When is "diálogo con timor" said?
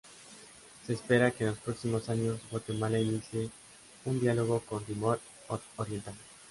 4.19-5.19